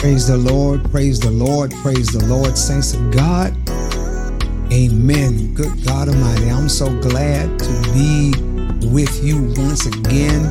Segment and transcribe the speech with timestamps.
[0.00, 3.52] Praise the Lord, praise the Lord, praise the Lord, saints of God.
[4.72, 5.52] Amen.
[5.52, 8.32] Good God Almighty, I'm so glad to be
[8.88, 10.42] with you once again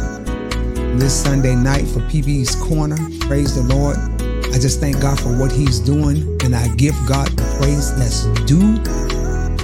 [0.99, 2.97] this Sunday night for PB's Corner.
[3.21, 3.97] Praise the Lord.
[4.53, 8.25] I just thank God for what He's doing, and I give God the praise that's
[8.45, 8.77] due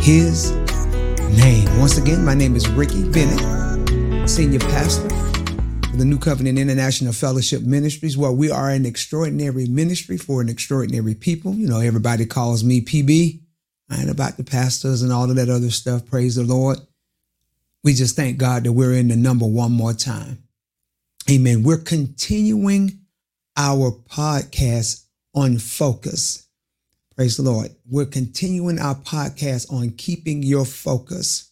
[0.02, 0.52] His
[1.38, 1.70] name.
[1.78, 5.15] Once again, my name is Ricky Bennett, Senior Pastor
[5.98, 11.16] the New Covenant International Fellowship Ministries, where we are an extraordinary ministry for an extraordinary
[11.16, 11.54] people.
[11.54, 13.40] You know, everybody calls me PB.
[13.90, 16.06] I ain't about the pastors and all of that other stuff.
[16.06, 16.80] Praise the Lord.
[17.84, 20.44] We just thank God that we're in the number one more time.
[21.32, 21.64] Amen.
[21.64, 23.00] We're continuing
[23.56, 26.46] our podcast on focus.
[27.16, 27.70] Praise the Lord.
[27.90, 31.52] We're continuing our podcast on keeping your focus.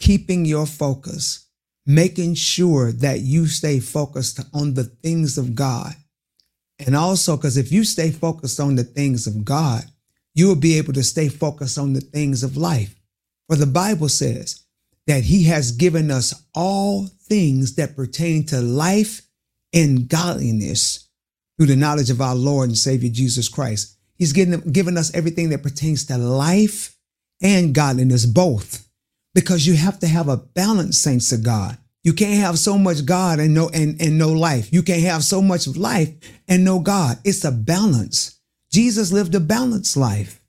[0.00, 1.49] Keeping your focus
[1.94, 5.94] making sure that you stay focused on the things of God.
[6.78, 9.84] And also, because if you stay focused on the things of God,
[10.34, 12.94] you will be able to stay focused on the things of life.
[13.48, 14.64] For the Bible says
[15.06, 19.22] that He has given us all things that pertain to life
[19.72, 21.08] and godliness
[21.56, 23.96] through the knowledge of our Lord and Savior Jesus Christ.
[24.16, 26.96] He's given, given us everything that pertains to life
[27.42, 28.88] and godliness, both
[29.34, 31.76] because you have to have a balance, saints of God.
[32.02, 34.72] You can't have so much God and no and, and no life.
[34.72, 36.14] You can't have so much life
[36.48, 37.18] and no God.
[37.24, 38.40] It's a balance.
[38.72, 40.42] Jesus lived a balanced life.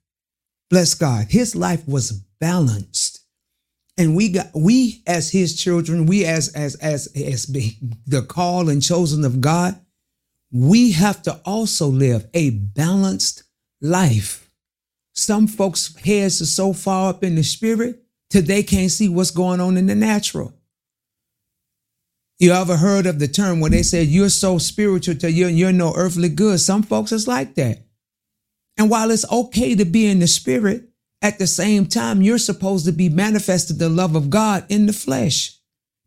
[0.70, 1.28] Bless God.
[1.30, 3.20] His life was balanced.
[3.98, 8.82] And we got we as his children, we as as as as the called and
[8.82, 9.78] chosen of God,
[10.52, 13.44] we have to also live a balanced
[13.82, 14.50] life.
[15.14, 19.32] Some folks' heads are so far up in the spirit till they can't see what's
[19.32, 20.54] going on in the natural.
[22.42, 25.60] You ever heard of the term where they said you're so spiritual to you and
[25.60, 26.60] you're no earthly good?
[26.60, 27.84] Some folks is like that.
[28.80, 30.90] And while it's okay to be in the spirit,
[31.22, 34.92] at the same time, you're supposed to be manifested the love of God in the
[34.92, 35.56] flesh.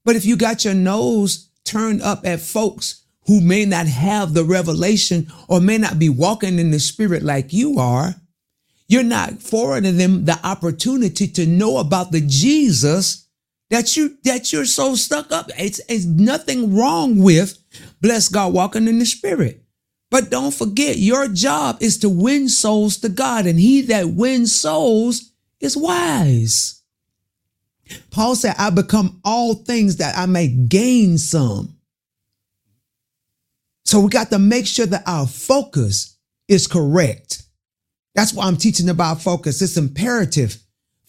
[0.05, 4.43] But if you got your nose turned up at folks who may not have the
[4.43, 8.17] revelation or may not be walking in the spirit like you are,
[8.89, 13.24] you're not forwarding them the opportunity to know about the Jesus
[13.71, 15.51] that you that you're so stuck up.
[15.59, 17.59] It's, it's nothing wrong with
[18.01, 19.63] bless God walking in the spirit.
[20.11, 24.55] But don't forget, your job is to win souls to God, and he that wins
[24.55, 26.83] souls is wise.
[28.11, 31.77] Paul said, I become all things that I may gain some.
[33.85, 36.17] So we got to make sure that our focus
[36.49, 37.43] is correct.
[38.15, 39.61] That's why I'm teaching about focus.
[39.61, 40.64] It's imperative.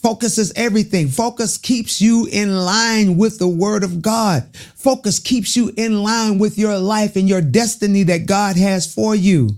[0.06, 1.08] Focus is everything.
[1.08, 4.48] Focus keeps you in line with the word of God.
[4.76, 9.16] Focus keeps you in line with your life and your destiny that God has for
[9.16, 9.50] you.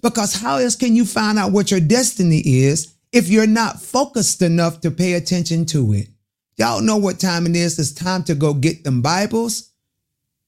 [0.00, 4.40] Because how else can you find out what your destiny is if you're not focused
[4.40, 6.08] enough to pay attention to it?
[6.56, 7.78] Y'all know what time it is.
[7.78, 9.68] It's time to go get them Bibles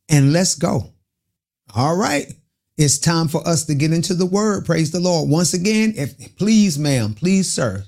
[0.09, 0.95] and let's go.
[1.75, 2.33] All right.
[2.79, 4.65] It's time for us to get into the word.
[4.65, 5.29] Praise the Lord.
[5.29, 7.85] Once again, if please, ma'am, please, sir,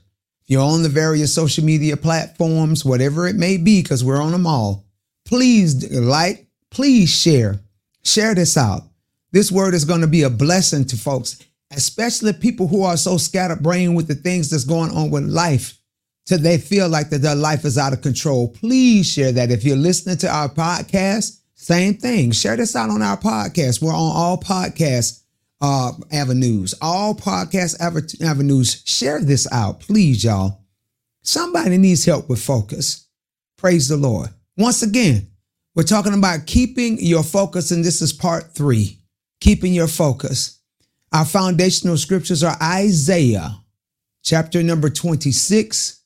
[0.49, 4.47] you're on the various social media platforms, whatever it may be, because we're on them
[4.47, 4.87] all,
[5.25, 7.61] please like, please share,
[8.03, 8.83] share this out.
[9.31, 11.39] This word is going to be a blessing to folks,
[11.71, 15.79] especially people who are so scattered brain with the things that's going on with life
[16.25, 18.49] till they feel like that their life is out of control.
[18.49, 19.51] Please share that.
[19.51, 22.33] If you're listening to our podcast, same thing.
[22.33, 23.83] Share this out on our podcast.
[23.83, 25.23] We're on all podcast
[25.61, 27.81] uh, avenues, all podcast
[28.21, 28.83] avenues.
[28.85, 30.65] Share this out, please, y'all.
[31.23, 33.09] Somebody needs help with focus.
[33.57, 34.29] Praise the Lord.
[34.57, 35.29] Once again,
[35.75, 38.99] we're talking about keeping your focus, and this is part three
[39.41, 40.61] keeping your focus.
[41.13, 43.57] Our foundational scriptures are Isaiah
[44.23, 46.03] chapter number 26,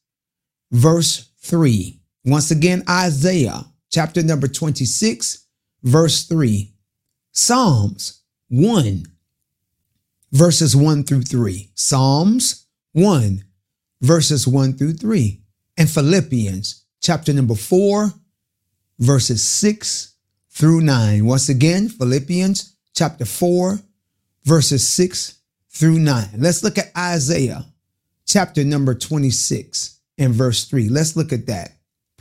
[0.71, 2.01] verse 3.
[2.25, 5.47] Once again, Isaiah chapter number 26,
[5.83, 6.73] verse 3.
[7.33, 9.05] Psalms 1,
[10.33, 11.71] verses 1 through 3.
[11.75, 13.45] Psalms 1,
[14.01, 15.41] verses 1 through 3.
[15.77, 18.13] And Philippians chapter number 4,
[18.99, 20.15] verses 6
[20.51, 21.25] through 9.
[21.25, 23.79] Once again, Philippians chapter 4,
[24.45, 25.39] verses 6
[25.71, 26.29] through 9.
[26.39, 27.65] Let's look at Isaiah
[28.27, 30.89] chapter number 26 and verse 3.
[30.89, 31.73] Let's look at that.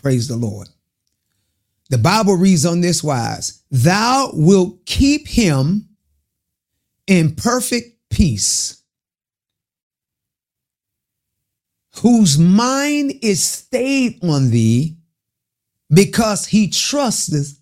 [0.02, 0.69] Praise the Lord.
[1.90, 5.90] The Bible reads on this wise Thou wilt keep him
[7.06, 8.84] in perfect peace,
[12.02, 14.98] whose mind is stayed on thee
[15.90, 17.60] because he trusteth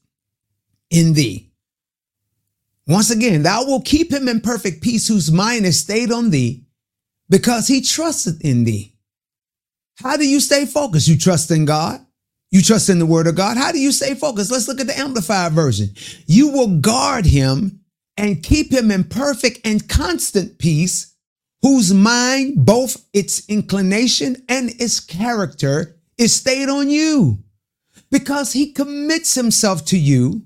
[0.90, 1.50] in thee.
[2.88, 6.64] Once again, thou will keep him in perfect peace whose mind is stayed on thee
[7.30, 8.96] because he trusted in thee.
[10.02, 11.08] How do you stay focused?
[11.08, 12.04] You trust in God.
[12.52, 13.58] You trust in the word of God.
[13.58, 14.52] How do you stay focused?
[14.52, 15.90] Let's look at the amplified version.
[16.26, 17.79] You will guard him
[18.20, 21.16] and keep him in perfect and constant peace,
[21.62, 27.40] whose mind, both its inclination and its character, is stayed on you
[28.12, 30.44] because he commits himself to you,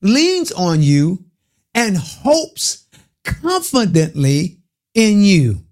[0.00, 1.26] leans on you,
[1.74, 2.86] and hopes
[3.22, 4.58] confidently
[4.94, 5.62] in you.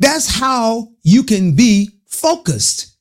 [0.00, 2.96] That's how you can be focused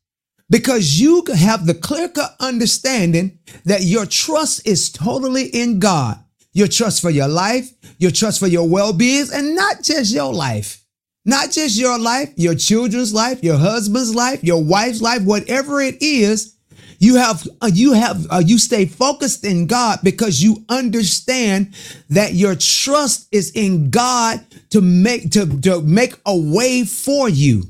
[0.51, 6.23] because you have the clear cut understanding that your trust is totally in God.
[6.57, 10.33] Your trust for your life, your trust for your well being, and not just your
[10.33, 10.83] life.
[11.23, 16.01] Not just your life, your children's life, your husband's life, your wife's life, whatever it
[16.01, 16.55] is,
[16.97, 21.75] you have uh, you have uh, you stay focused in God because you understand
[22.09, 27.65] that your trust is in God to make to, to make a way for you.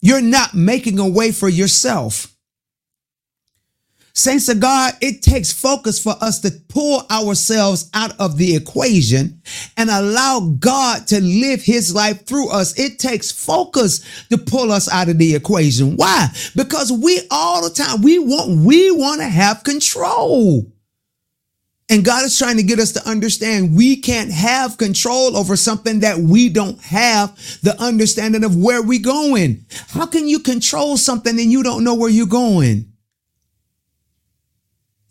[0.00, 2.31] You're not making a way for yourself.
[4.14, 9.40] Saints of God, it takes focus for us to pull ourselves out of the equation
[9.78, 12.78] and allow God to live his life through us.
[12.78, 15.96] It takes focus to pull us out of the equation.
[15.96, 16.28] Why?
[16.54, 20.66] Because we all the time, we want, we want to have control.
[21.88, 26.00] And God is trying to get us to understand we can't have control over something
[26.00, 29.64] that we don't have the understanding of where we're going.
[29.88, 32.91] How can you control something and you don't know where you're going?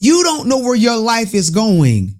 [0.01, 2.15] You don't know where your life is going.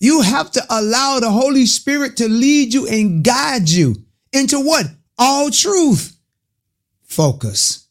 [0.00, 3.94] You have to allow the Holy Spirit to lead you and guide you
[4.32, 4.86] into what?
[5.16, 6.18] All truth.
[7.04, 7.86] Focus.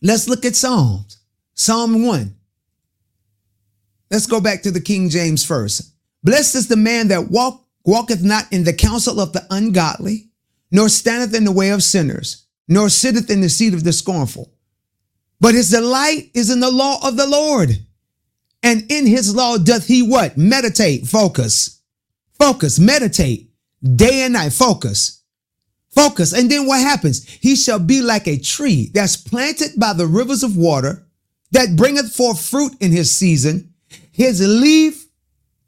[0.00, 1.18] Let's look at Psalms.
[1.52, 2.34] Psalm 1.
[4.10, 5.92] Let's go back to the King James first.
[6.22, 10.30] Blessed is the man that walk, walketh not in the counsel of the ungodly,
[10.70, 14.53] nor standeth in the way of sinners, nor sitteth in the seat of the scornful.
[15.44, 17.68] But his delight is in the law of the Lord.
[18.62, 20.38] And in his law doth he what?
[20.38, 21.82] Meditate, focus,
[22.38, 23.50] focus, meditate
[23.94, 25.22] day and night, focus,
[25.90, 26.32] focus.
[26.32, 27.28] And then what happens?
[27.28, 31.06] He shall be like a tree that's planted by the rivers of water
[31.50, 33.74] that bringeth forth fruit in his season.
[34.12, 35.06] His leaf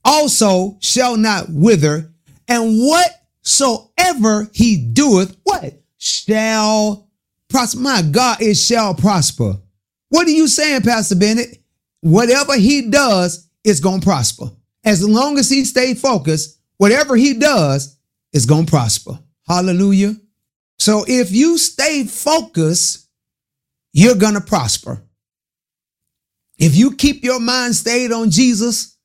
[0.06, 2.14] also shall not wither.
[2.48, 5.74] And whatsoever he doeth, what?
[5.98, 7.10] Shall
[7.50, 7.80] prosper.
[7.80, 9.58] My God, it shall prosper.
[10.08, 11.58] What are you saying, Pastor Bennett?
[12.00, 14.50] Whatever he does is going to prosper.
[14.84, 17.98] As long as he stay focused, whatever he does
[18.32, 19.18] is going to prosper.
[19.46, 20.14] Hallelujah.
[20.78, 23.08] So if you stay focused,
[23.92, 25.02] you're going to prosper.
[26.58, 28.96] If you keep your mind stayed on Jesus,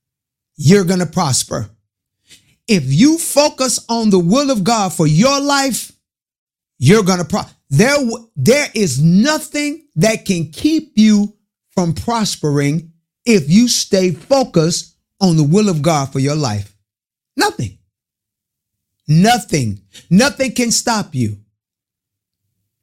[0.56, 1.70] you're going to prosper.
[2.68, 5.92] If you focus on the will of God for your life,
[6.78, 7.56] you're going to prosper.
[7.72, 7.96] There,
[8.36, 11.38] there is nothing that can keep you
[11.70, 12.92] from prospering
[13.26, 16.76] if you stay focused on the will of God for your life.
[17.38, 17.78] Nothing.
[19.08, 19.82] Nothing.
[20.10, 21.38] Nothing can stop you.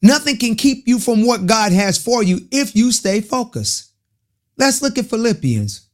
[0.00, 3.92] Nothing can keep you from what God has for you if you stay focused.
[4.56, 5.86] Let's look at Philippians.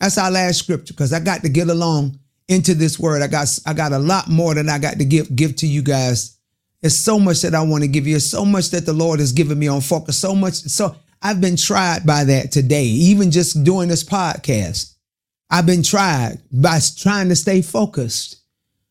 [0.00, 2.18] That's our last scripture because I got to get along
[2.48, 3.22] into this word.
[3.22, 5.80] I got I got a lot more than I got to give give to you
[5.80, 6.36] guys
[6.82, 8.16] it's so much that I want to give you.
[8.16, 10.18] It's so much that the Lord has given me on focus.
[10.18, 10.54] So much.
[10.54, 14.94] So I've been tried by that today, even just doing this podcast.
[15.48, 18.42] I've been tried by trying to stay focused.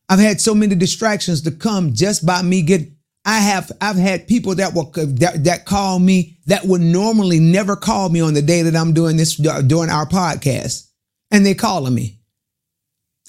[0.07, 2.89] I've had so many distractions to come just by me get.
[3.23, 7.39] I have I've had people that will uh, that, that call me that would normally
[7.39, 10.89] never call me on the day that I'm doing this uh, doing our podcast,
[11.29, 12.20] and they calling me.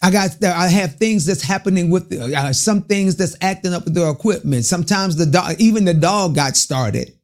[0.02, 3.94] I got I have things that's happening with uh, some things that's acting up with
[3.94, 4.64] their equipment.
[4.64, 7.16] Sometimes the dog, even the dog got started.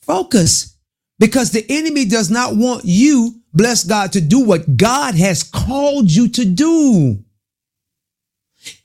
[0.00, 0.76] Focus
[1.18, 6.10] because the enemy does not want you, bless God, to do what God has called
[6.10, 7.24] you to do.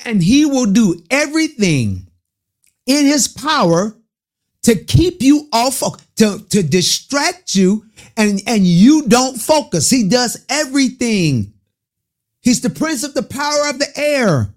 [0.05, 2.07] And he will do everything
[2.85, 3.97] in his power
[4.63, 5.81] to keep you off,
[6.15, 9.89] to, to distract you, and, and you don't focus.
[9.89, 11.52] He does everything
[12.43, 14.53] He's the prince of the power of the air.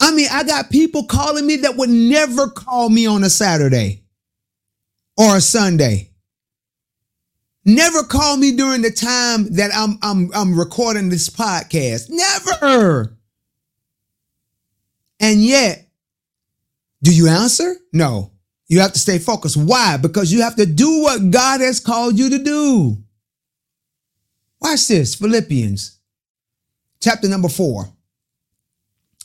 [0.00, 4.04] I mean, I got people calling me that would never call me on a Saturday
[5.16, 6.10] or a Sunday.
[7.64, 12.10] Never call me during the time that I'm I'm I'm recording this podcast.
[12.10, 13.16] Never.
[15.18, 15.84] And yet,
[17.02, 17.74] do you answer?
[17.92, 18.30] No.
[18.68, 19.56] You have to stay focused.
[19.56, 19.96] Why?
[19.96, 22.98] Because you have to do what God has called you to do.
[24.60, 25.98] Watch this Philippians
[27.00, 27.88] chapter number 4,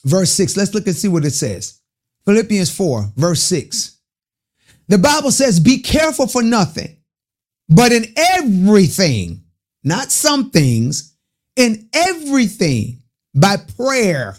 [0.03, 0.57] verse 6.
[0.57, 1.79] Let's look and see what it says.
[2.25, 3.97] Philippians 4, verse 6.
[4.87, 6.97] The Bible says, Be careful for nothing,
[7.69, 9.43] but in everything,
[9.83, 11.15] not some things,
[11.55, 13.01] in everything,
[13.33, 14.35] by prayer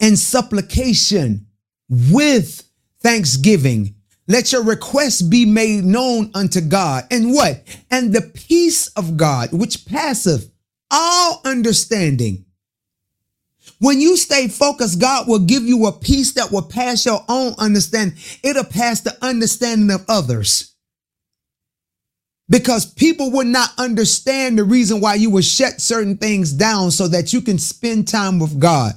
[0.00, 1.46] and supplication
[1.88, 2.62] with
[3.00, 3.94] thanksgiving.
[4.28, 7.04] Let your requests be made known unto God.
[7.10, 7.62] And what?
[7.90, 10.50] And the peace of God, which passeth
[10.90, 12.44] all understanding.
[13.78, 17.54] When you stay focused, God will give you a peace that will pass your own
[17.58, 18.18] understanding.
[18.42, 20.74] It'll pass the understanding of others.
[22.50, 27.06] Because people would not understand the reason why you will shut certain things down so
[27.08, 28.94] that you can spend time with God.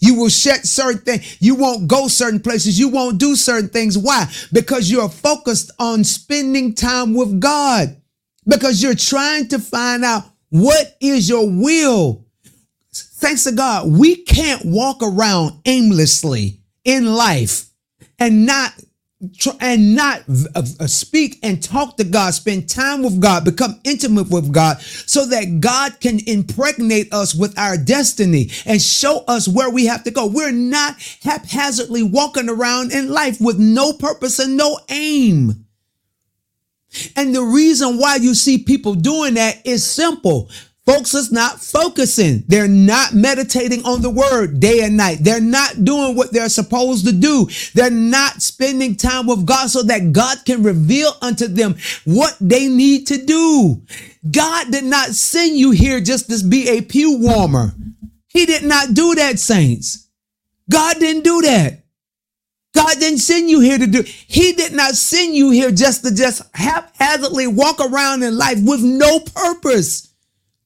[0.00, 1.36] You will shut certain things.
[1.40, 2.78] You won't go certain places.
[2.78, 3.96] You won't do certain things.
[3.96, 4.26] Why?
[4.52, 7.96] Because you're focused on spending time with God.
[8.46, 12.24] Because you're trying to find out what is your will.
[12.92, 17.66] Thanks to God, we can't walk around aimlessly in life
[18.18, 18.72] and not
[19.60, 20.22] and not
[20.54, 24.80] uh, uh, speak and talk to God, spend time with God, become intimate with God
[24.80, 30.04] so that God can impregnate us with our destiny and show us where we have
[30.04, 30.26] to go.
[30.26, 35.66] We're not haphazardly walking around in life with no purpose and no aim.
[37.16, 40.50] And the reason why you see people doing that is simple.
[40.86, 42.42] Folks is not focusing.
[42.48, 45.18] They're not meditating on the word day and night.
[45.20, 47.48] They're not doing what they're supposed to do.
[47.74, 52.66] They're not spending time with God so that God can reveal unto them what they
[52.66, 53.82] need to do.
[54.30, 57.74] God did not send you here just to be a pew warmer.
[58.28, 60.08] He did not do that, saints.
[60.70, 61.84] God didn't do that.
[62.74, 64.02] God didn't send you here to do.
[64.02, 68.82] He did not send you here just to just haphazardly walk around in life with
[68.82, 70.09] no purpose.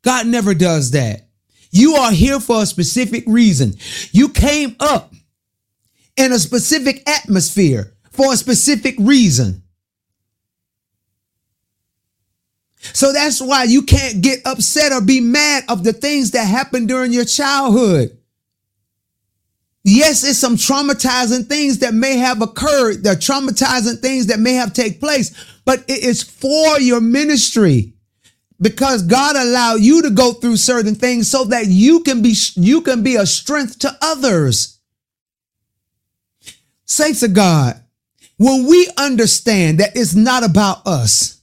[0.05, 1.23] God never does that.
[1.71, 3.75] You are here for a specific reason.
[4.13, 5.13] You came up
[6.17, 9.63] in a specific atmosphere for a specific reason.
[12.93, 16.87] So that's why you can't get upset or be mad of the things that happened
[16.87, 18.17] during your childhood.
[19.83, 24.75] Yes, it's some traumatizing things that may have occurred, the traumatizing things that may have
[24.75, 25.35] taken place,
[25.65, 27.94] but it is for your ministry
[28.61, 32.81] because God allowed you to go through certain things so that you can be you
[32.81, 34.79] can be a strength to others.
[36.85, 37.81] Saints of God,
[38.37, 41.41] when we understand that it's not about us,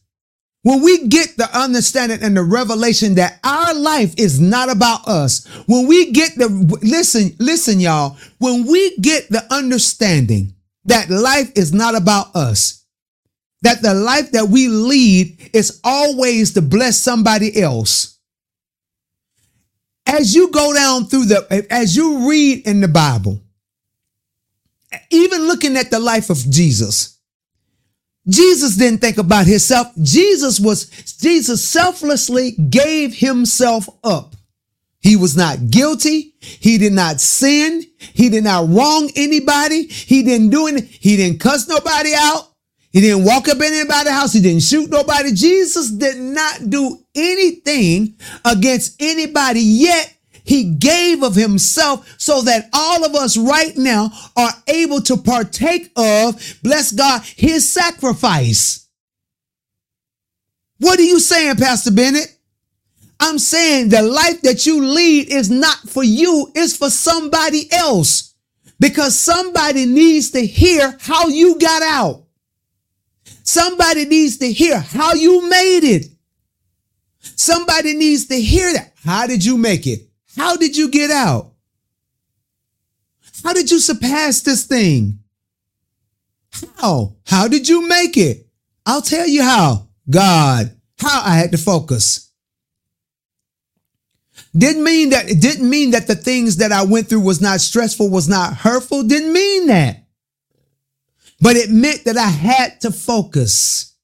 [0.64, 5.46] when we get the understanding and the revelation that our life is not about us,
[5.66, 6.48] when we get the
[6.84, 10.54] listen, listen, y'all, when we get the understanding
[10.86, 12.81] that life is not about us,
[13.62, 18.18] that the life that we lead is always to bless somebody else.
[20.06, 23.40] As you go down through the, as you read in the Bible,
[25.10, 27.20] even looking at the life of Jesus,
[28.28, 29.88] Jesus didn't think about himself.
[30.02, 30.86] Jesus was,
[31.20, 34.36] Jesus selflessly gave himself up.
[35.00, 36.36] He was not guilty.
[36.40, 37.84] He did not sin.
[37.98, 39.88] He did not wrong anybody.
[39.88, 40.90] He didn't do anything.
[41.00, 42.51] He didn't cuss nobody out.
[42.92, 44.34] He didn't walk up anybody's house.
[44.34, 45.32] He didn't shoot nobody.
[45.34, 53.06] Jesus did not do anything against anybody, yet he gave of himself so that all
[53.06, 58.88] of us right now are able to partake of, bless God, his sacrifice.
[60.80, 62.36] What are you saying, Pastor Bennett?
[63.20, 68.34] I'm saying the life that you lead is not for you, it's for somebody else.
[68.80, 72.24] Because somebody needs to hear how you got out.
[73.52, 76.06] Somebody needs to hear how you made it.
[77.20, 78.94] Somebody needs to hear that.
[79.04, 80.08] How did you make it?
[80.38, 81.52] How did you get out?
[83.44, 85.20] How did you surpass this thing?
[86.78, 87.18] How?
[87.28, 88.48] How did you make it?
[88.86, 89.90] I'll tell you how.
[90.10, 90.74] God.
[90.98, 92.32] How I had to focus.
[94.56, 97.60] Didn't mean that it didn't mean that the things that I went through was not
[97.60, 99.04] stressful, was not hurtful.
[99.04, 100.01] Didn't mean that
[101.42, 103.96] but it meant that I had to focus.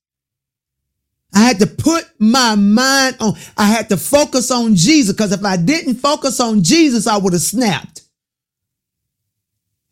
[1.34, 5.46] I had to put my mind on, I had to focus on Jesus because if
[5.46, 8.02] I didn't focus on Jesus, I would have snapped.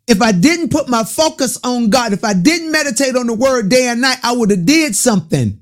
[0.08, 3.70] If I didn't put my focus on God, if I didn't meditate on the word
[3.70, 5.60] day and night, I would have did something.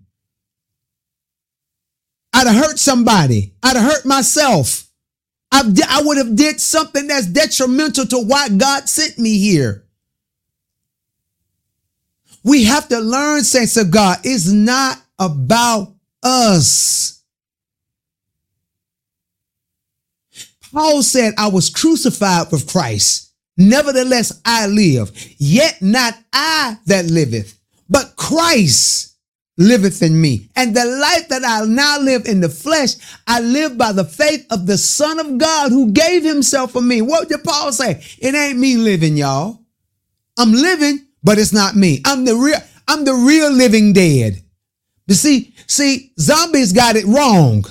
[2.33, 3.53] I'd have hurt somebody.
[3.61, 4.87] I'd have hurt myself.
[5.51, 9.82] I, I would have did something that's detrimental to why God sent me here.
[12.43, 17.23] We have to learn, saints of God, it's not about us.
[20.71, 23.31] Paul said, I was crucified with Christ.
[23.57, 25.11] Nevertheless, I live.
[25.37, 27.59] Yet not I that liveth,
[27.89, 29.15] but Christ
[29.57, 30.49] liveth in me.
[30.55, 32.95] And the life that I now live in the flesh,
[33.27, 37.01] I live by the faith of the Son of God who gave himself for me.
[37.03, 38.03] What did Paul say?
[38.17, 39.59] It ain't me living, y'all.
[40.39, 42.01] I'm living, but it's not me.
[42.05, 44.41] I'm the real, I'm the real living dead.
[45.07, 47.65] You see, see, zombies got it wrong.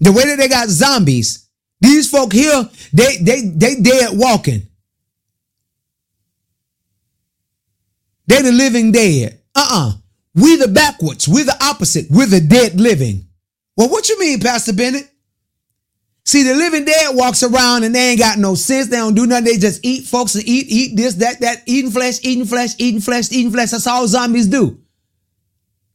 [0.00, 1.48] The way that they got zombies,
[1.80, 4.62] these folk here, they they they dead walking.
[8.26, 9.40] They the living dead.
[9.54, 9.92] Uh-uh.
[10.34, 11.28] We the backwards.
[11.28, 12.06] We the opposite.
[12.10, 13.26] We're the dead living.
[13.76, 15.08] Well, what you mean, Pastor Bennett?
[16.26, 18.88] See, the living dead walks around and they ain't got no sense.
[18.88, 19.44] They don't do nothing.
[19.44, 23.00] They just eat folks and eat, eat this, that, that, eating flesh, eating flesh, eating
[23.00, 23.70] flesh, eating flesh.
[23.70, 24.80] That's all zombies do.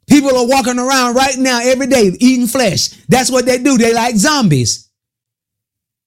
[0.07, 2.89] People are walking around right now every day eating flesh.
[3.09, 3.77] That's what they do.
[3.77, 4.89] They like zombies.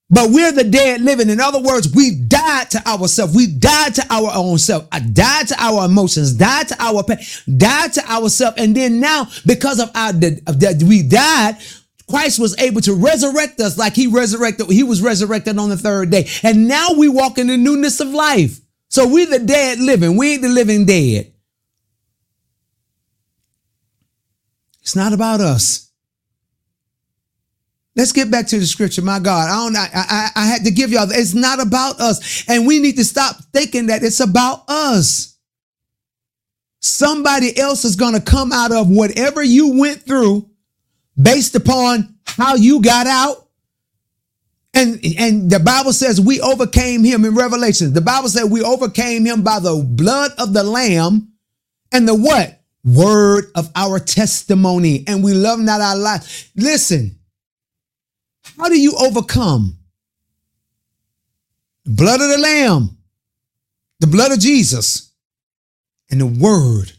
[0.08, 1.28] But we're the dead living.
[1.28, 3.34] In other words, we died to ourselves.
[3.34, 4.86] We died to our own self.
[4.92, 7.18] I died to our emotions, died to our pain,
[7.56, 8.56] died to ourselves.
[8.58, 11.56] And then now, because of our that we died,
[12.08, 16.10] Christ was able to resurrect us like he resurrected, he was resurrected on the third
[16.10, 16.28] day.
[16.42, 18.60] And now we walk in the newness of life.
[18.88, 20.16] So we the dead living.
[20.16, 21.32] We ain't the living dead.
[24.82, 25.90] It's not about us.
[27.96, 29.02] Let's get back to the scripture.
[29.02, 29.76] My God, I don't.
[29.76, 31.10] I, I, I had to give y'all.
[31.10, 35.38] It's not about us, and we need to stop thinking that it's about us.
[36.80, 40.50] Somebody else is going to come out of whatever you went through
[41.20, 43.48] based upon how you got out.
[44.72, 47.92] And, and the Bible says we overcame him in Revelation.
[47.92, 51.32] The Bible said we overcame him by the blood of the Lamb
[51.92, 52.60] and the what?
[52.84, 55.04] Word of our testimony.
[55.06, 56.50] And we love not our life.
[56.56, 57.18] Listen,
[58.58, 59.78] how do you overcome?
[61.86, 62.96] Blood of the Lamb,
[64.00, 65.12] the blood of Jesus,
[66.10, 66.92] and the word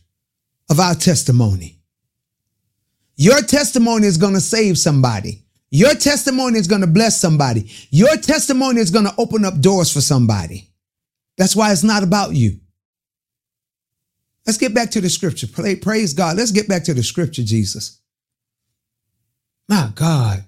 [0.69, 1.74] of our testimony.
[3.15, 5.43] Your testimony is going to save somebody.
[5.71, 7.71] Your testimony is going to bless somebody.
[7.89, 10.69] Your testimony is going to open up doors for somebody.
[11.37, 12.59] That's why it's not about you.
[14.45, 15.47] Let's get back to the scripture.
[15.47, 16.37] Praise God.
[16.37, 17.99] Let's get back to the scripture, Jesus.
[19.67, 20.43] My God.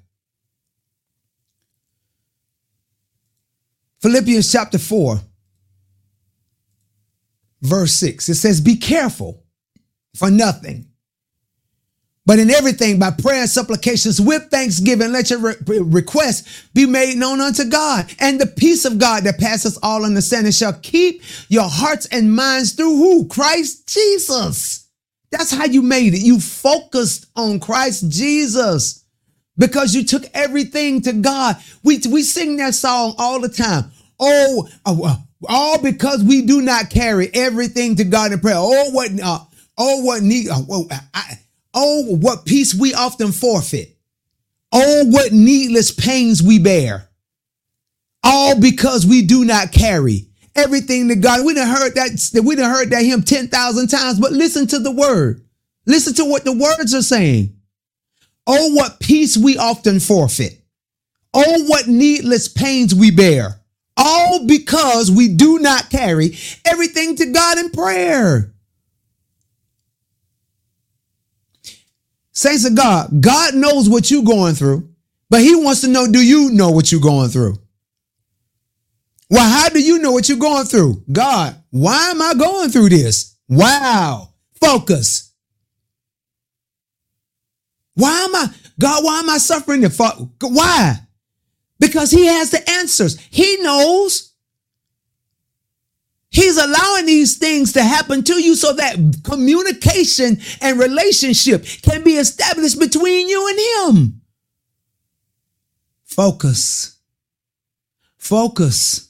[4.01, 5.19] Philippians chapter 4,
[7.61, 8.29] verse 6.
[8.29, 9.43] It says, Be careful
[10.15, 10.86] for nothing
[12.27, 17.15] but in everything, by prayer and supplications with thanksgiving, let your re- requests be made
[17.17, 18.13] known unto God.
[18.19, 22.73] And the peace of God that passes all understanding shall keep your hearts and minds
[22.73, 23.29] through who?
[23.29, 24.89] Christ Jesus.
[25.31, 26.21] That's how you made it.
[26.21, 29.05] You focused on Christ Jesus
[29.57, 31.55] because you took everything to God.
[31.83, 33.91] We, we sing that song all the time.
[34.19, 35.15] Oh, uh,
[35.47, 38.57] all because we do not carry everything to God in prayer.
[38.57, 39.39] Oh, what, uh,
[39.77, 41.39] oh, what need, uh, well, I,
[41.79, 43.95] Oh, what peace we often forfeit.
[44.71, 47.07] Oh, what needless pains we bear.
[48.23, 51.45] All because we do not carry everything to God.
[51.45, 54.89] We done heard that, we done heard that hymn 10,000 times, but listen to the
[54.89, 55.45] word.
[55.85, 57.55] Listen to what the words are saying.
[58.47, 60.59] Oh, what peace we often forfeit.
[61.31, 63.61] Oh, what needless pains we bear.
[63.95, 66.35] All because we do not carry
[66.65, 68.51] everything to God in prayer.
[72.37, 74.87] Saints of God, God knows what you're going through,
[75.27, 77.57] but He wants to know do you know what you're going through?
[79.27, 81.01] Well, how do you know what you're going through?
[81.11, 83.35] God, why am I going through this?
[83.49, 84.29] Wow.
[84.61, 85.33] Focus.
[87.95, 89.81] Why am I, God, why am I suffering?
[89.81, 90.99] The why?
[91.79, 93.17] Because He has the answers.
[93.31, 94.31] He knows.
[96.37, 102.11] He's allowing these things to happen to you so that communication and relationship can be
[102.11, 104.21] established between you and him.
[106.05, 106.99] Focus.
[108.19, 109.09] Focus.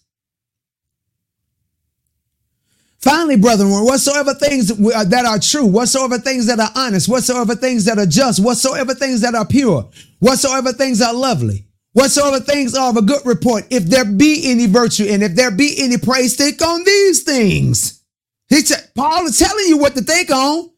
[2.99, 7.83] Finally, brethren, whatsoever things uh, that are true, whatsoever things that are honest, whatsoever things
[7.83, 11.66] that are just, whatsoever things that are pure, whatsoever things are lovely,
[11.97, 15.49] whatsoever things are of a good report, if there be any virtue and if there
[15.49, 18.03] be any praise, think on these things.
[18.49, 20.69] He said, Paul is telling you what to think on.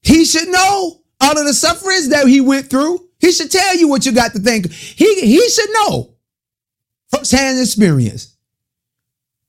[0.00, 3.06] He should know all of the sufferings that he went through.
[3.18, 4.72] He should tell you what you got to think.
[4.72, 6.14] He, he should know
[7.10, 8.34] firsthand experience.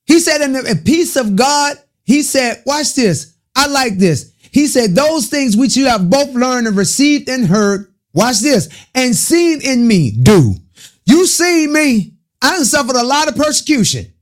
[0.05, 3.37] He said in the peace of God, he said, watch this.
[3.55, 4.33] I like this.
[4.51, 8.67] He said, those things which you have both learned and received and heard, watch this,
[8.93, 10.55] and seen in me, do.
[11.05, 12.13] You see me.
[12.41, 14.13] I done suffered a lot of persecution.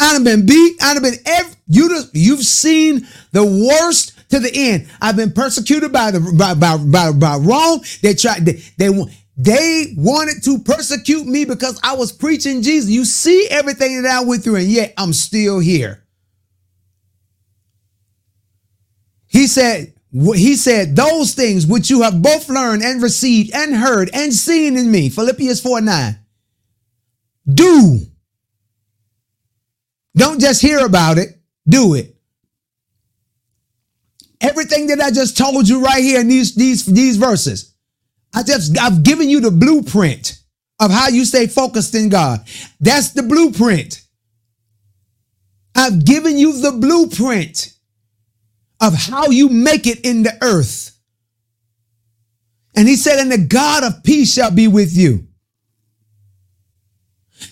[0.00, 0.82] I done been beat.
[0.82, 4.88] I done been every, you you've seen the worst to the end.
[5.00, 7.80] I've been persecuted by the by by by, by Rome.
[8.02, 8.90] They tried they, they
[9.36, 12.90] they wanted to persecute me because I was preaching Jesus.
[12.90, 16.04] You see everything that I went through, and yet I'm still here.
[19.28, 24.10] He said, he said, those things which you have both learned and received and heard
[24.12, 26.18] and seen in me, Philippians 4 9,
[27.52, 28.00] do.
[30.16, 32.16] Don't just hear about it, do it.
[34.40, 37.74] Everything that I just told you right here in these, these, these verses,
[38.34, 40.38] I just, I've given you the blueprint
[40.80, 42.46] of how you stay focused in God.
[42.80, 44.02] That's the blueprint.
[45.74, 47.72] I've given you the blueprint
[48.80, 50.96] of how you make it in the earth.
[52.74, 55.27] And he said, and the God of peace shall be with you.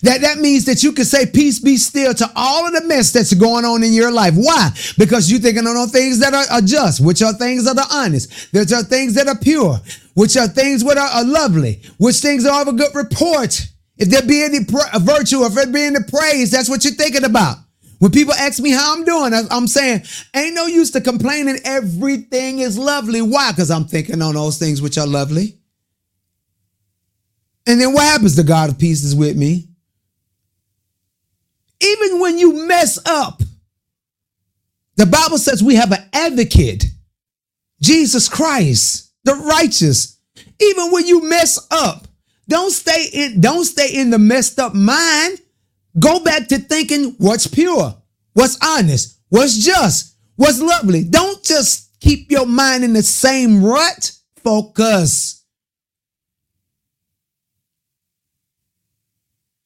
[0.03, 3.13] That, that means that you can say peace be still to all of the mess
[3.13, 4.35] that's going on in your life.
[4.35, 4.71] Why?
[4.99, 8.53] Because you're thinking on things that are, are just, which are things that are honest,
[8.53, 9.81] which are things that are pure,
[10.15, 13.61] which are things that are, are lovely, which things are of a good report.
[13.97, 17.25] If there be any pr- virtue, if there be any praise, that's what you're thinking
[17.25, 17.57] about.
[17.99, 20.03] When people ask me how I'm doing, I'm saying,
[20.35, 21.59] ain't no use to complaining.
[21.65, 23.23] Everything is lovely.
[23.23, 23.53] Why?
[23.53, 25.59] Because I'm thinking on those things which are lovely.
[27.67, 28.37] And then what happens?
[28.37, 29.69] The God of peace is with me.
[31.81, 33.43] Even when you mess up,
[34.97, 36.85] the Bible says we have an advocate,
[37.81, 40.19] Jesus Christ, the righteous.
[40.61, 42.09] Even when you mess up,
[42.49, 45.41] don't stay in, don't stay in the messed up mind.
[45.99, 47.95] Go back to thinking what's pure,
[48.33, 51.05] what's honest, what's just, what's lovely.
[51.05, 54.13] Don't just keep your mind in the same rut.
[54.43, 55.45] Focus.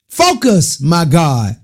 [0.08, 1.59] Focus, my God.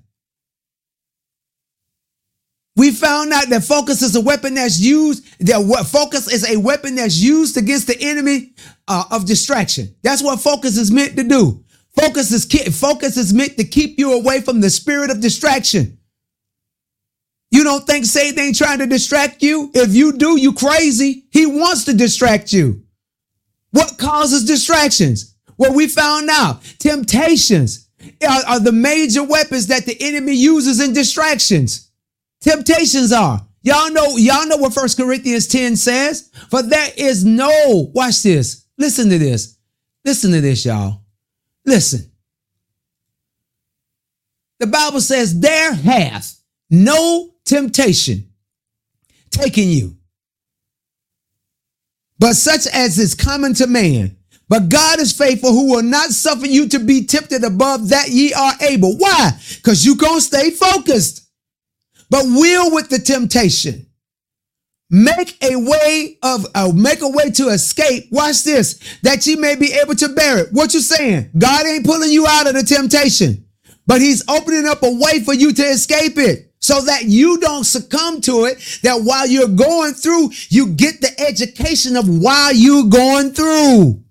[2.76, 6.96] We found out that focus is a weapon that's used, that focus is a weapon
[6.96, 8.52] that's used against the enemy
[8.86, 9.94] uh, of distraction.
[10.02, 11.64] That's what focus is meant to do.
[11.98, 12.44] Focus is
[12.78, 15.98] focus is meant to keep you away from the spirit of distraction.
[17.50, 19.70] You don't think Satan ain't trying to distract you?
[19.72, 21.24] If you do, you crazy.
[21.30, 22.82] He wants to distract you.
[23.70, 25.34] What causes distractions?
[25.56, 27.88] Well, we found out temptations
[28.28, 31.85] are, are the major weapons that the enemy uses in distractions.
[32.46, 33.44] Temptations are.
[33.62, 36.30] Y'all know, y'all know what First Corinthians 10 says?
[36.50, 38.66] For there is no, watch this.
[38.78, 39.58] Listen to this.
[40.04, 41.02] Listen to this, y'all.
[41.64, 42.08] Listen.
[44.60, 48.30] The Bible says, There hath no temptation
[49.30, 49.96] taken you,
[52.18, 54.16] but such as is common to man.
[54.48, 58.32] But God is faithful, who will not suffer you to be tempted above that ye
[58.32, 58.96] are able.
[58.96, 59.32] Why?
[59.56, 61.25] Because you gonna stay focused,
[62.10, 63.86] but will with the temptation
[64.88, 68.06] Make a way of uh, make a way to escape.
[68.12, 70.52] Watch this, that you may be able to bear it.
[70.52, 71.30] What you saying?
[71.36, 73.46] God ain't pulling you out of the temptation,
[73.86, 77.64] but He's opening up a way for you to escape it, so that you don't
[77.64, 78.58] succumb to it.
[78.84, 84.04] That while you're going through, you get the education of why you're going through.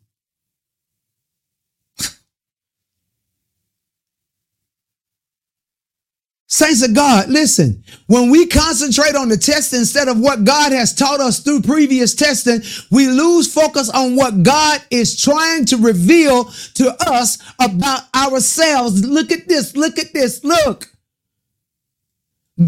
[6.56, 10.94] Saints of God, listen, when we concentrate on the test instead of what God has
[10.94, 16.46] taught us through previous testing, we lose focus on what God is trying to reveal
[16.76, 19.06] to us about ourselves.
[19.06, 19.76] Look at this.
[19.76, 20.46] Look at this.
[20.46, 20.88] Look.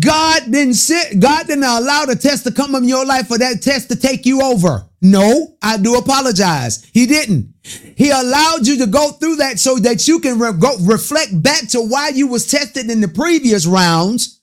[0.02, 3.62] God didn't sit, God didn't allow the test to come in your life for that
[3.62, 4.87] test to take you over.
[5.01, 6.83] No, I do apologize.
[6.91, 7.53] He didn't.
[7.95, 11.67] He allowed you to go through that so that you can re- go reflect back
[11.69, 14.41] to why you was tested in the previous rounds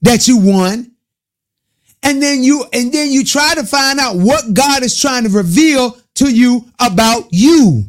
[0.00, 0.90] that you won.
[2.02, 5.30] And then you, and then you try to find out what God is trying to
[5.30, 7.84] reveal to you about you.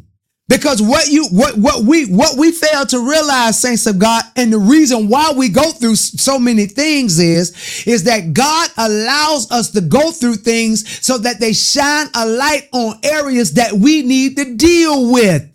[0.46, 4.52] Because what you what what we what we fail to realize, saints of God, and
[4.52, 9.70] the reason why we go through so many things is is that God allows us
[9.70, 14.36] to go through things so that they shine a light on areas that we need
[14.36, 15.50] to deal with.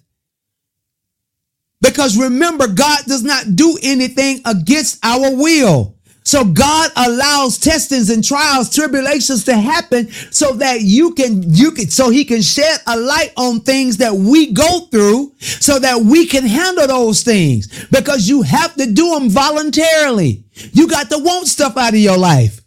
[1.81, 5.98] Because remember, God does not do anything against our will.
[6.29, 11.89] So God allows testings and trials, tribulations to happen so that you can, you can,
[11.89, 16.27] so he can shed a light on things that we go through so that we
[16.27, 20.43] can handle those things because you have to do them voluntarily.
[20.71, 22.61] You got to want stuff out of your life.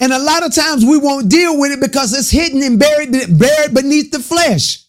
[0.00, 3.12] And a lot of times we won't deal with it because it's hidden and buried,
[3.38, 4.82] buried beneath the flesh.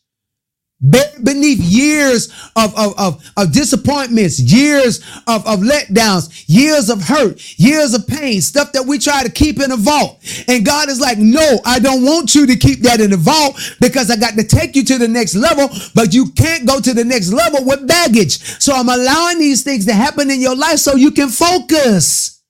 [0.84, 7.94] Beneath years of, of, of, of disappointments, years of, of letdowns, years of hurt, years
[7.94, 10.20] of pain, stuff that we try to keep in a vault.
[10.48, 13.60] And God is like, no, I don't want you to keep that in the vault
[13.80, 16.94] because I got to take you to the next level, but you can't go to
[16.94, 18.40] the next level with baggage.
[18.62, 22.42] So I'm allowing these things to happen in your life so you can focus.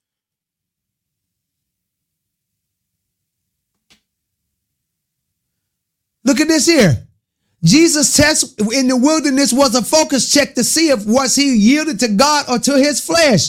[6.24, 7.06] Look at this here.
[7.64, 11.98] Jesus' test in the wilderness was a focus check to see if was he yielded
[12.00, 13.48] to God or to his flesh.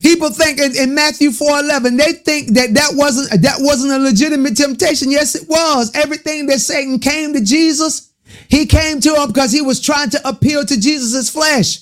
[0.00, 3.98] People think in, in Matthew 4 11, they think that that wasn't, that wasn't a
[3.98, 5.10] legitimate temptation.
[5.10, 5.94] Yes, it was.
[5.94, 8.12] Everything that Satan came to Jesus,
[8.48, 11.80] he came to him because he was trying to appeal to Jesus' flesh.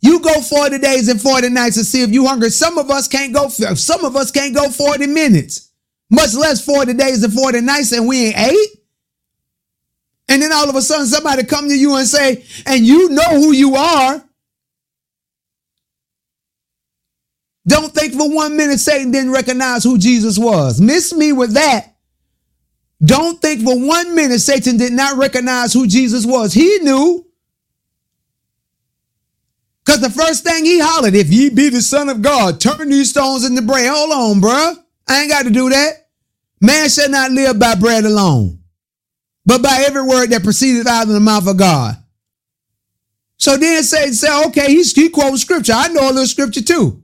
[0.00, 2.50] You go 40 days and 40 nights and see if you hungry.
[2.50, 5.72] Some of us can't go, some of us can't go 40 minutes,
[6.10, 8.78] much less 40 days and 40 nights and we ain't ate.
[10.28, 13.30] And then all of a sudden somebody come to you and say, and you know
[13.30, 14.22] who you are.
[17.66, 20.80] Don't think for one minute Satan didn't recognize who Jesus was.
[20.80, 21.94] Miss me with that.
[23.04, 26.52] Don't think for one minute Satan did not recognize who Jesus was.
[26.52, 27.26] He knew.
[29.84, 33.10] Because the first thing he hollered, if ye be the son of God, turn these
[33.10, 33.88] stones into bread.
[33.88, 34.76] Hold on, bruh.
[35.06, 36.08] I ain't got to do that.
[36.60, 38.57] Man shall not live by bread alone
[39.48, 41.96] but by every word that proceeded out of the mouth of God.
[43.38, 45.72] So then say, say okay, he's, he quotes scripture.
[45.74, 47.02] I know a little scripture too.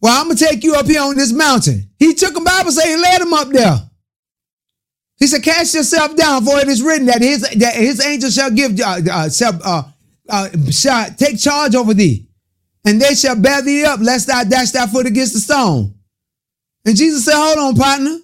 [0.00, 1.90] Well, I'm going to take you up here on this mountain.
[1.98, 3.90] He took a Bible say and led him up there.
[5.16, 8.52] He said, cast yourself down for it is written that his, that his angels shall
[8.52, 9.82] give, uh, uh, shall, uh,
[10.28, 12.28] uh, shall take charge over thee
[12.84, 15.92] and they shall bear thee up lest thou dash thy foot against the stone.
[16.84, 18.18] And Jesus said, hold on, partner.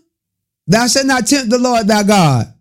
[0.69, 2.52] Thou shalt not tempt the Lord thy God.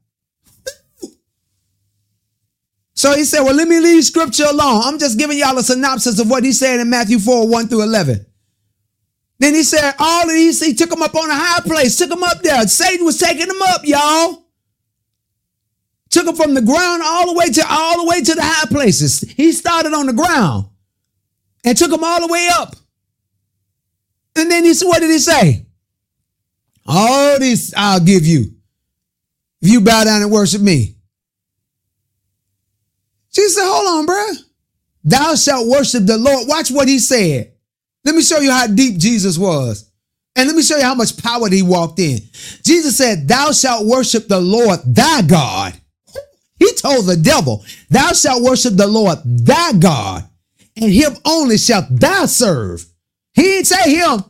[3.02, 4.84] So he said, Well, let me leave scripture alone.
[4.84, 7.82] I'm just giving y'all a synopsis of what he said in Matthew 4 1 through
[7.82, 8.24] 11.
[9.40, 12.12] Then he said, All of these, he took them up on a high place, took
[12.12, 12.62] them up there.
[12.68, 14.46] Satan was taking them up, y'all.
[16.12, 18.68] Took them from the ground all the way to all the way to the high
[18.68, 19.22] places.
[19.22, 20.68] He started on the ground
[21.66, 22.76] and took them all the way up.
[24.36, 25.66] And then he said, What did he say?
[26.86, 28.54] All this I'll give you
[29.60, 30.98] if you bow down and worship me.
[33.32, 34.44] She said, hold on, bruh.
[35.04, 36.48] Thou shalt worship the Lord.
[36.48, 37.54] Watch what he said.
[38.04, 39.90] Let me show you how deep Jesus was.
[40.36, 42.20] And let me show you how much power he walked in.
[42.64, 45.74] Jesus said, Thou shalt worship the Lord thy God.
[46.58, 50.24] He told the devil, Thou shalt worship the Lord thy God,
[50.78, 52.86] and him only shalt thou serve.
[53.34, 54.24] He didn't say him.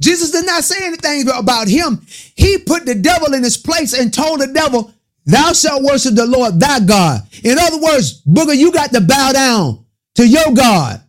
[0.00, 2.04] Jesus did not say anything about him.
[2.34, 4.92] He put the devil in his place and told the devil,
[5.24, 7.22] Thou shalt worship the Lord thy God.
[7.44, 9.84] In other words, Booger, you got to bow down
[10.16, 11.00] to your God.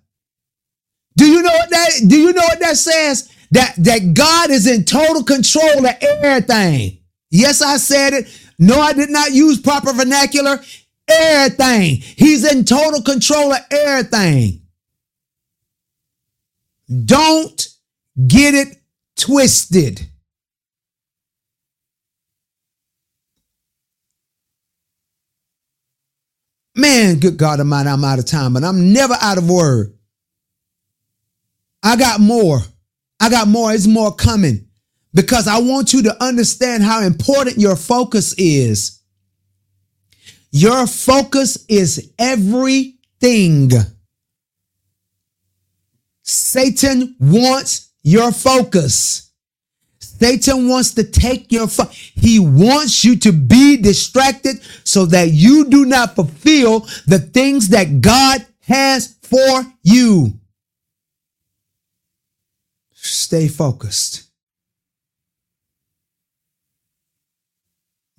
[1.16, 3.30] Do you know what that do you know what that says?
[3.52, 7.00] That that God is in total control of everything.
[7.30, 8.28] Yes, I said it.
[8.60, 10.60] No, I did not use proper vernacular.
[11.08, 11.98] Everything.
[11.98, 14.62] He's in total control of everything.
[17.06, 17.68] Don't
[18.28, 18.78] get it
[19.16, 20.08] twisted.
[26.76, 29.94] Man, good God Almighty, I'm out of time, but I'm never out of word.
[31.84, 32.60] I got more.
[33.20, 33.74] I got more.
[33.74, 34.68] It's more coming
[35.14, 39.02] because I want you to understand how important your focus is.
[40.52, 43.72] Your focus is everything.
[46.24, 49.32] Satan wants your focus.
[50.24, 51.90] Satan wants to take your fun.
[51.92, 54.56] He wants you to be distracted
[54.86, 60.32] so that you do not fulfill the things that God has for you.
[62.94, 64.30] Stay focused.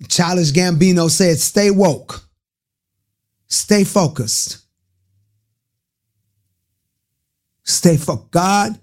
[0.07, 2.29] Childish Gambino said, stay woke.
[3.47, 4.59] Stay focused.
[7.63, 8.29] Stay focused.
[8.29, 8.79] God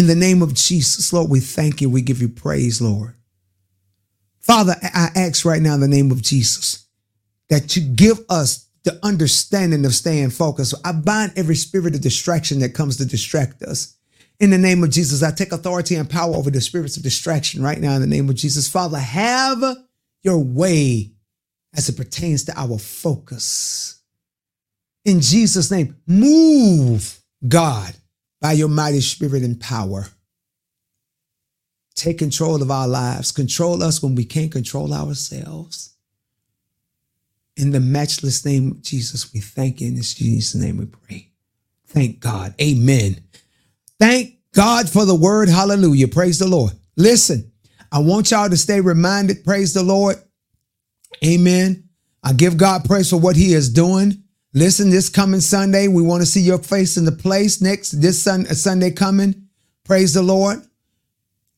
[0.00, 1.90] in the name of Jesus, Lord, we thank you.
[1.90, 3.14] We give you praise, Lord.
[4.38, 6.86] Father, I ask right now in the name of Jesus
[7.50, 10.72] that you give us the understanding of staying focused.
[10.86, 13.94] I bind every spirit of distraction that comes to distract us.
[14.38, 17.62] In the name of Jesus, I take authority and power over the spirits of distraction
[17.62, 18.68] right now in the name of Jesus.
[18.68, 19.62] Father, have
[20.22, 21.12] your way
[21.76, 24.00] as it pertains to our focus.
[25.04, 27.94] In Jesus' name, move, God,
[28.40, 30.06] by your mighty spirit and power.
[31.94, 33.32] Take control of our lives.
[33.32, 35.94] Control us when we can't control ourselves.
[37.56, 39.88] In the matchless name of Jesus, we thank you.
[39.88, 41.28] In this Jesus' name we pray.
[41.86, 42.54] Thank God.
[42.60, 43.16] Amen.
[43.98, 45.48] Thank God for the word.
[45.48, 46.08] Hallelujah.
[46.08, 46.72] Praise the Lord.
[46.96, 47.52] Listen,
[47.92, 49.44] I want y'all to stay reminded.
[49.44, 50.16] Praise the Lord.
[51.24, 51.88] Amen.
[52.22, 54.22] I give God praise for what he is doing.
[54.52, 58.20] Listen, this coming Sunday, we want to see your face in the place next this
[58.20, 59.46] sun, Sunday coming.
[59.84, 60.58] Praise the Lord.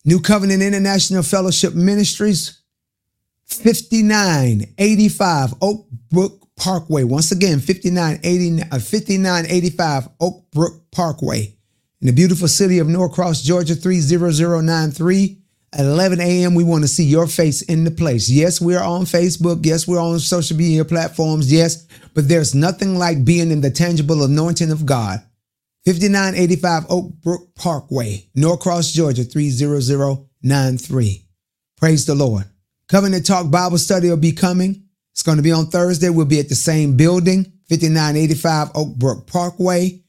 [0.04, 2.60] New Covenant International Fellowship Ministries,
[3.46, 7.04] 5985 Oak Brook Parkway.
[7.04, 11.56] Once again, 5980, uh, 5985 Oak Brook Parkway
[12.02, 15.41] in the beautiful city of Norcross, Georgia, 30093.
[15.74, 18.28] At 11 a.m., we want to see your face in the place.
[18.28, 19.64] Yes, we're on Facebook.
[19.64, 21.50] Yes, we're on social media platforms.
[21.50, 25.20] Yes, but there's nothing like being in the tangible anointing of God.
[25.86, 31.26] 5985 Oak Brook Parkway, Norcross, Georgia, 30093.
[31.76, 32.44] Praise the Lord.
[32.88, 34.84] Covenant Talk Bible Study will be coming.
[35.12, 36.10] It's going to be on Thursday.
[36.10, 40.02] We'll be at the same building, 5985 Oak Brook Parkway.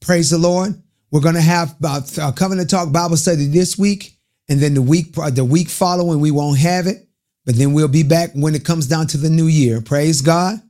[0.00, 0.80] Praise the Lord.
[1.10, 4.17] We're going to have uh, Covenant Talk Bible Study this week.
[4.48, 7.06] And then the week uh, the week following, we won't have it.
[7.44, 9.80] But then we'll be back when it comes down to the new year.
[9.80, 10.60] Praise God.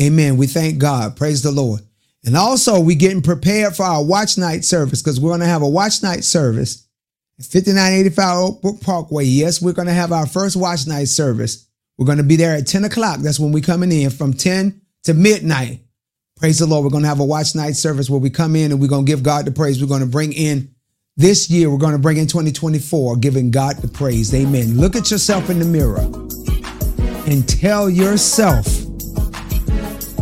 [0.00, 0.36] Amen.
[0.36, 1.16] We thank God.
[1.16, 1.80] Praise the Lord.
[2.24, 5.62] And also, we're getting prepared for our watch night service because we're going to have
[5.62, 6.86] a watch night service
[7.38, 9.24] 5985 Oak Brook Parkway.
[9.24, 11.68] Yes, we're going to have our first watch night service.
[11.96, 13.20] We're going to be there at 10 o'clock.
[13.20, 15.80] That's when we're coming in from 10 to midnight.
[16.36, 16.84] Praise the Lord.
[16.84, 19.04] We're going to have a watch night service where we come in and we're going
[19.04, 19.80] to give God the praise.
[19.80, 20.74] We're going to bring in
[21.18, 24.32] this year, we're going to bring in 2024, giving God the praise.
[24.32, 24.78] Amen.
[24.78, 25.98] Look at yourself in the mirror
[27.26, 28.66] and tell yourself,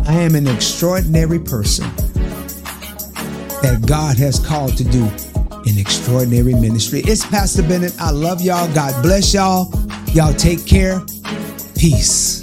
[0.08, 1.86] I am an extraordinary person
[3.60, 5.04] that God has called to do
[5.66, 7.00] an extraordinary ministry.
[7.04, 7.94] It's Pastor Bennett.
[8.00, 8.72] I love y'all.
[8.74, 9.70] God bless y'all.
[10.14, 11.02] Y'all take care.
[11.76, 12.42] Peace.